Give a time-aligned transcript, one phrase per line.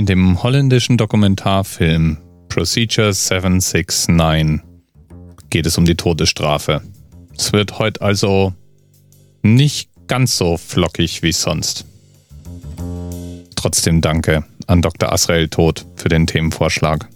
[0.00, 2.16] In dem holländischen Dokumentarfilm
[2.48, 4.62] Procedure 769
[5.50, 6.80] geht es um die Todesstrafe.
[7.36, 8.54] Es wird heute also
[9.42, 11.84] nicht ganz so flockig wie sonst.
[13.56, 15.12] Trotzdem danke an Dr.
[15.12, 17.09] Asrael Tod für den Themenvorschlag.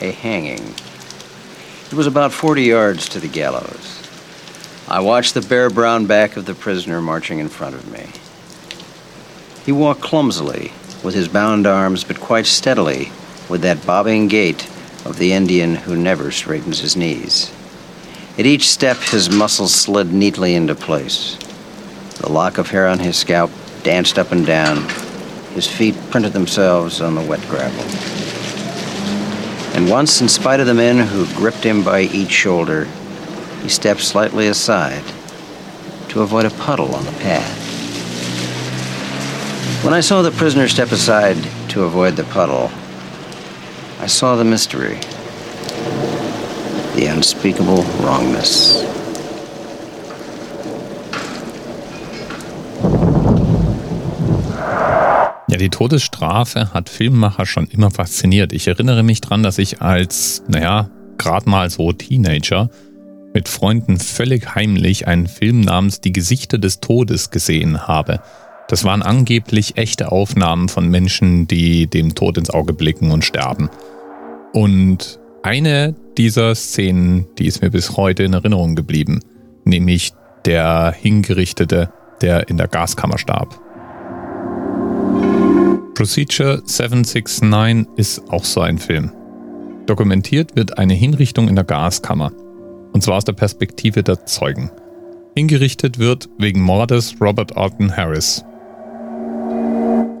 [0.00, 0.74] A hanging.
[1.86, 4.08] It was about 40 yards to the gallows.
[4.86, 8.06] I watched the bare brown back of the prisoner marching in front of me.
[9.66, 13.10] He walked clumsily, with his bound arms, but quite steadily,
[13.48, 14.68] with that bobbing gait
[15.04, 17.52] of the Indian who never straightens his knees.
[18.38, 21.36] At each step, his muscles slid neatly into place.
[22.18, 23.50] The lock of hair on his scalp
[23.82, 24.88] danced up and down.
[25.54, 27.84] His feet printed themselves on the wet gravel.
[29.74, 32.86] And once, in spite of the men who gripped him by each shoulder,
[33.62, 35.04] he stepped slightly aside
[36.08, 37.54] to avoid a puddle on the path.
[39.84, 41.36] When I saw the prisoner step aside
[41.70, 42.70] to avoid the puddle,
[44.00, 44.98] I saw the mystery,
[46.94, 48.97] the unspeakable wrongness.
[55.50, 58.52] Ja, die Todesstrafe hat Filmemacher schon immer fasziniert.
[58.52, 62.68] Ich erinnere mich dran, dass ich als, naja, gerade mal so Teenager
[63.32, 68.20] mit Freunden völlig heimlich einen Film namens Die Gesichter des Todes gesehen habe.
[68.68, 73.70] Das waren angeblich echte Aufnahmen von Menschen, die dem Tod ins Auge blicken und sterben.
[74.52, 79.20] Und eine dieser Szenen, die ist mir bis heute in Erinnerung geblieben,
[79.64, 80.12] nämlich
[80.44, 83.58] der Hingerichtete, der in der Gaskammer starb.
[85.98, 89.10] Procedure 769 ist auch so ein Film.
[89.86, 92.30] Dokumentiert wird eine Hinrichtung in der Gaskammer
[92.92, 94.70] und zwar aus der Perspektive der Zeugen.
[95.34, 98.44] Hingerichtet wird wegen Mordes Robert Alton Harris.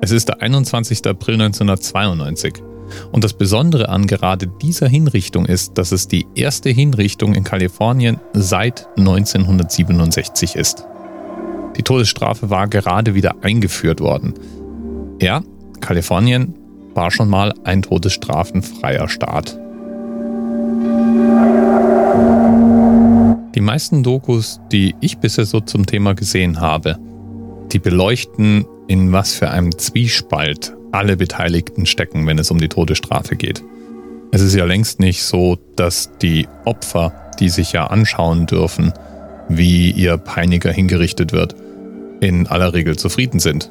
[0.00, 1.06] Es ist der 21.
[1.06, 2.54] April 1992
[3.12, 8.18] und das Besondere an gerade dieser Hinrichtung ist, dass es die erste Hinrichtung in Kalifornien
[8.32, 10.86] seit 1967 ist.
[11.76, 14.32] Die Todesstrafe war gerade wieder eingeführt worden.
[15.20, 15.42] Ja,
[15.86, 16.52] Kalifornien
[16.94, 19.56] war schon mal ein todesstrafenfreier Staat.
[23.54, 26.98] Die meisten Dokus, die ich bisher so zum Thema gesehen habe,
[27.70, 33.36] die beleuchten, in was für einem Zwiespalt alle Beteiligten stecken, wenn es um die Todesstrafe
[33.36, 33.62] geht.
[34.32, 38.92] Es ist ja längst nicht so, dass die Opfer, die sich ja anschauen dürfen,
[39.48, 41.54] wie ihr Peiniger hingerichtet wird,
[42.20, 43.70] in aller Regel zufrieden sind.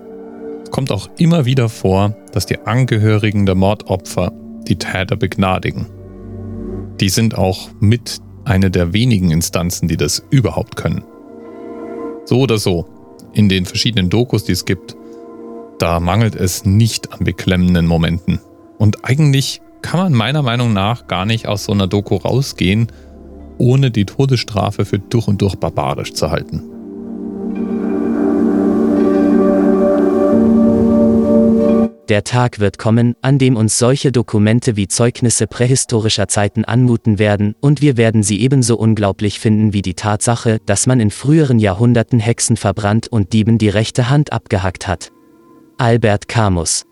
[0.76, 4.34] Kommt auch immer wieder vor, dass die Angehörigen der Mordopfer
[4.68, 5.86] die Täter begnadigen.
[7.00, 11.06] Die sind auch mit eine der wenigen Instanzen, die das überhaupt können.
[12.26, 12.90] So oder so,
[13.32, 14.98] in den verschiedenen Dokus, die es gibt,
[15.80, 18.42] da mangelt es nicht an beklemmenden Momenten.
[18.78, 22.88] Und eigentlich kann man meiner Meinung nach gar nicht aus so einer Doku rausgehen,
[23.58, 26.75] ohne die Todesstrafe für durch und durch barbarisch zu halten.
[32.10, 37.56] Der Tag wird kommen, an dem uns solche Dokumente wie Zeugnisse prähistorischer Zeiten anmuten werden,
[37.62, 42.20] und wir werden sie ebenso unglaublich finden wie die Tatsache, dass man in früheren Jahrhunderten
[42.20, 45.12] Hexen verbrannt und Dieben die rechte Hand abgehackt hat.
[45.78, 46.86] Albert Camus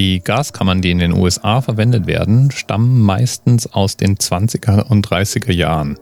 [0.00, 5.52] Die Gaskammern, die in den USA verwendet werden, stammen meistens aus den 20er und 30er
[5.52, 5.98] Jahren.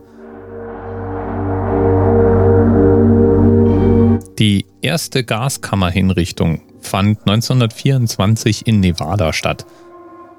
[4.39, 9.67] Die erste Gaskammerhinrichtung fand 1924 in Nevada statt.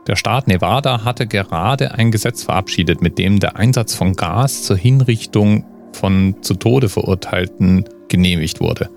[0.08, 4.78] Der Staat Nevada hatte gerade ein Gesetz verabschiedet, mit dem der Einsatz von Gas zur
[4.78, 8.90] Hinrichtung von zu Tode Verurteilten genehmigt wurde.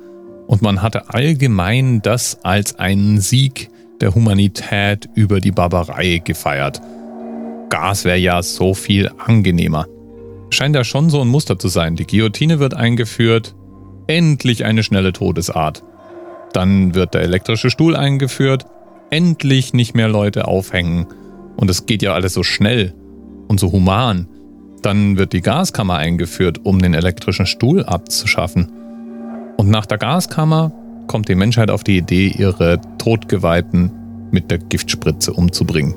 [0.47, 3.72] Und man hatte allgemein das als einen Sieg
[4.03, 6.83] der Humanität über die Barbarei gefeiert.
[7.71, 9.87] Gas wäre ja so viel angenehmer.
[10.51, 11.97] Scheint ja schon so ein Muster zu sein.
[11.97, 13.55] Die Guillotine wird eingeführt,
[14.09, 15.83] endlich eine schnelle Todesart.
[16.53, 18.67] Dann wird der elektrische Stuhl eingeführt,
[19.09, 21.07] endlich nicht mehr Leute aufhängen.
[21.57, 22.93] Und es geht ja alles so schnell
[23.49, 24.27] und so human.
[24.83, 28.73] Dann wird die Gaskammer eingeführt, um den elektrischen Stuhl abzuschaffen.
[29.57, 30.73] Und nach der Gaskammer
[31.07, 33.91] kommt die Menschheit auf die Idee, ihre Todgeweihten
[34.31, 35.95] mit der Giftspritze umzubringen.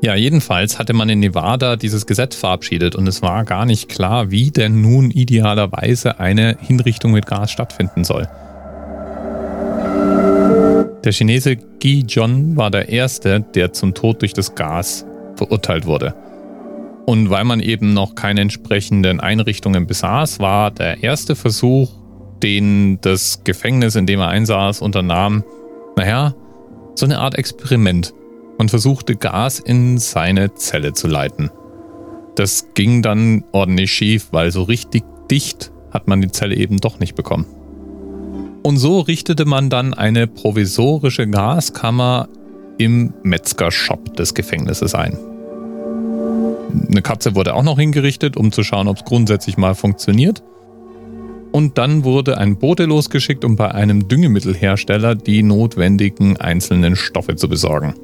[0.00, 4.30] Ja, jedenfalls hatte man in Nevada dieses Gesetz verabschiedet und es war gar nicht klar,
[4.30, 8.28] wie denn nun idealerweise eine Hinrichtung mit Gas stattfinden soll.
[11.04, 15.04] Der Chinese Gi John war der Erste, der zum Tod durch das Gas
[15.34, 16.14] verurteilt wurde.
[17.06, 21.90] Und weil man eben noch keine entsprechenden Einrichtungen besaß, war der erste Versuch,
[22.42, 25.44] den das Gefängnis, in dem er einsaß, unternahm,
[25.96, 26.34] naja,
[26.94, 28.14] so eine Art Experiment
[28.58, 31.50] und versuchte Gas in seine Zelle zu leiten.
[32.34, 37.00] Das ging dann ordentlich schief, weil so richtig dicht hat man die Zelle eben doch
[37.00, 37.46] nicht bekommen.
[38.62, 42.28] Und so richtete man dann eine provisorische Gaskammer
[42.76, 45.16] im Metzgershop des Gefängnisses ein.
[46.88, 50.42] Eine Katze wurde auch noch hingerichtet, um zu schauen, ob es grundsätzlich mal funktioniert.
[51.58, 57.48] Und dann wurde ein Bote losgeschickt, um bei einem Düngemittelhersteller die notwendigen einzelnen Stoffe zu
[57.48, 57.94] besorgen.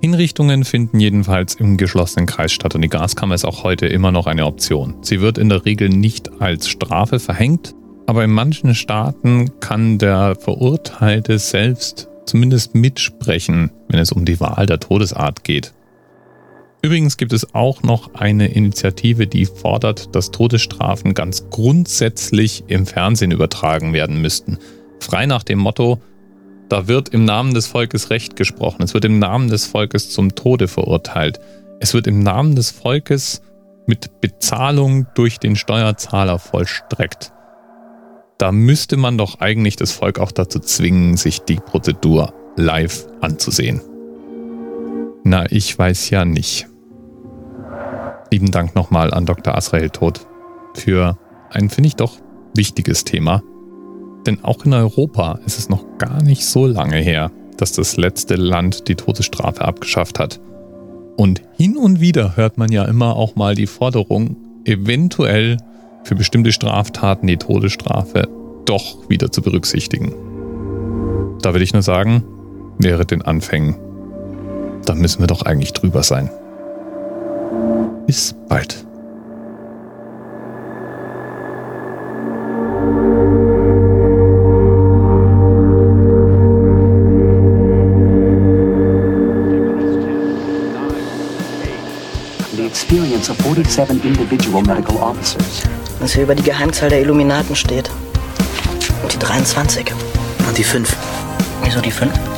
[0.00, 4.26] Hinrichtungen finden jedenfalls im geschlossenen Kreis statt und die Gaskammer ist auch heute immer noch
[4.26, 4.96] eine Option.
[5.02, 7.76] Sie wird in der Regel nicht als Strafe verhängt,
[8.06, 14.66] aber in manchen Staaten kann der Verurteilte selbst zumindest mitsprechen, wenn es um die Wahl
[14.66, 15.72] der Todesart geht.
[16.80, 23.32] Übrigens gibt es auch noch eine Initiative, die fordert, dass Todesstrafen ganz grundsätzlich im Fernsehen
[23.32, 24.58] übertragen werden müssten.
[25.00, 26.00] Frei nach dem Motto,
[26.68, 28.82] da wird im Namen des Volkes Recht gesprochen.
[28.82, 31.40] Es wird im Namen des Volkes zum Tode verurteilt.
[31.80, 33.42] Es wird im Namen des Volkes
[33.86, 37.32] mit Bezahlung durch den Steuerzahler vollstreckt.
[38.36, 43.80] Da müsste man doch eigentlich das Volk auch dazu zwingen, sich die Prozedur live anzusehen.
[45.28, 46.68] Na, ich weiß ja nicht.
[48.32, 49.54] Lieben Dank nochmal an Dr.
[49.54, 50.26] Asrael Tod
[50.72, 51.18] für
[51.50, 52.16] ein, finde ich doch,
[52.54, 53.42] wichtiges Thema.
[54.26, 58.36] Denn auch in Europa ist es noch gar nicht so lange her, dass das letzte
[58.36, 60.40] Land die Todesstrafe abgeschafft hat.
[61.18, 65.58] Und hin und wieder hört man ja immer auch mal die Forderung, eventuell
[66.04, 68.28] für bestimmte Straftaten die Todesstrafe
[68.64, 70.14] doch wieder zu berücksichtigen.
[71.42, 72.24] Da würde ich nur sagen,
[72.78, 73.76] wäre den Anfängen,
[74.88, 76.30] da müssen wir doch eigentlich drüber sein.
[78.06, 78.84] Bis bald.
[92.66, 95.62] experience of 47 individual medical officers.
[96.00, 97.90] Was hier über die Geheimzahl der Illuminaten steht.
[99.02, 99.92] Und die 23.
[100.46, 100.96] Und die 5.
[101.64, 102.37] Wieso die 5?